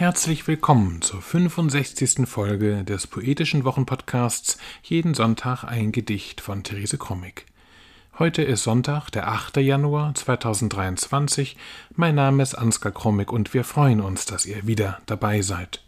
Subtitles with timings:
[0.00, 2.26] Herzlich willkommen zur 65.
[2.26, 7.44] Folge des poetischen Wochenpodcasts Jeden Sonntag ein Gedicht von Therese Krommig.
[8.18, 9.58] Heute ist Sonntag, der 8.
[9.58, 11.58] Januar 2023.
[11.96, 15.82] Mein Name ist Ansgar Krommig und wir freuen uns, dass ihr wieder dabei seid.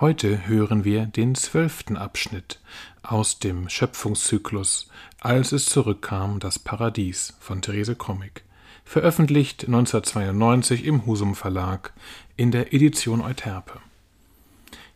[0.00, 2.58] Heute hören wir den zwölften Abschnitt
[3.02, 4.88] aus dem Schöpfungszyklus
[5.20, 8.46] Als es zurückkam, das Paradies von Therese Krommig
[8.86, 11.92] veröffentlicht 1992 im Husum Verlag
[12.36, 13.80] in der Edition Euterpe.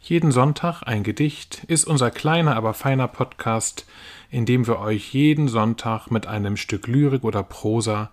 [0.01, 3.87] Jeden Sonntag ein Gedicht ist unser kleiner, aber feiner Podcast,
[4.31, 8.11] in dem wir euch jeden Sonntag mit einem Stück Lyrik oder Prosa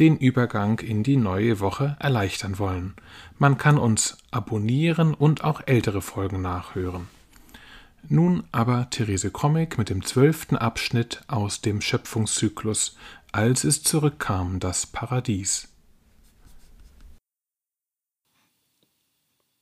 [0.00, 2.94] den Übergang in die neue Woche erleichtern wollen.
[3.38, 7.08] Man kann uns abonnieren und auch ältere Folgen nachhören.
[8.08, 12.96] Nun aber Therese Comic mit dem zwölften Abschnitt aus dem Schöpfungszyklus
[13.32, 15.68] als es zurückkam, das Paradies.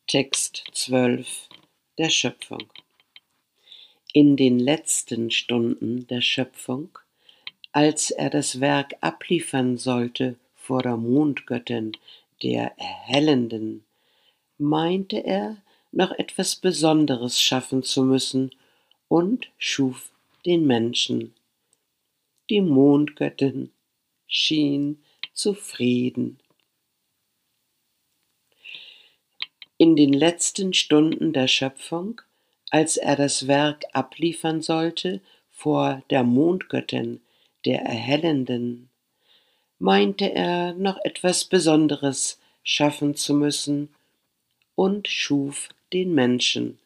[0.07, 1.49] Text 12
[1.99, 2.65] der Schöpfung.
[4.15, 6.99] In den letzten Stunden der Schöpfung,
[7.73, 11.93] als er das Werk abliefern sollte vor der Mondgöttin,
[12.43, 13.85] der Erhellenden,
[14.57, 15.59] meinte er,
[15.93, 18.51] noch etwas Besonderes schaffen zu müssen
[19.09, 20.11] und schuf
[20.47, 21.35] den Menschen
[22.51, 23.71] die Mondgöttin
[24.27, 26.39] schien zufrieden.
[29.77, 32.21] In den letzten Stunden der Schöpfung,
[32.71, 37.21] als er das Werk abliefern sollte vor der Mondgöttin,
[37.65, 38.91] der Erhellenden,
[39.79, 43.95] meinte er noch etwas Besonderes schaffen zu müssen
[44.75, 46.79] und schuf den Menschen.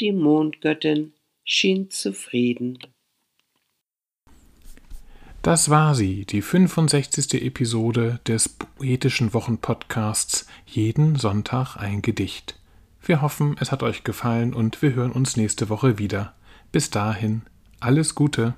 [0.00, 2.78] Die Mondgöttin schien zufrieden.
[5.46, 7.40] Das war sie, die 65.
[7.44, 12.58] Episode des Poetischen Wochenpodcasts Jeden Sonntag ein Gedicht.
[13.00, 16.34] Wir hoffen, es hat euch gefallen und wir hören uns nächste Woche wieder.
[16.72, 17.42] Bis dahin,
[17.78, 18.54] alles Gute.